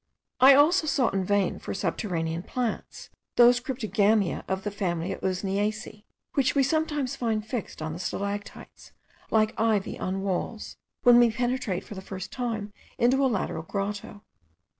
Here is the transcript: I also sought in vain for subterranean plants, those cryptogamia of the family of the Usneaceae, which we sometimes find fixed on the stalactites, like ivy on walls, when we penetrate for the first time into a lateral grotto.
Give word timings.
I 0.39 0.55
also 0.55 0.87
sought 0.87 1.13
in 1.13 1.23
vain 1.23 1.59
for 1.59 1.75
subterranean 1.75 2.41
plants, 2.41 3.11
those 3.35 3.59
cryptogamia 3.59 4.43
of 4.47 4.63
the 4.63 4.71
family 4.71 5.11
of 5.11 5.21
the 5.21 5.27
Usneaceae, 5.27 6.05
which 6.33 6.55
we 6.55 6.63
sometimes 6.63 7.15
find 7.15 7.45
fixed 7.45 7.83
on 7.83 7.93
the 7.93 7.99
stalactites, 7.99 8.93
like 9.29 9.53
ivy 9.59 9.99
on 9.99 10.23
walls, 10.23 10.75
when 11.03 11.19
we 11.19 11.29
penetrate 11.29 11.83
for 11.83 11.93
the 11.93 12.01
first 12.01 12.31
time 12.31 12.73
into 12.97 13.23
a 13.23 13.27
lateral 13.29 13.61
grotto. 13.61 14.23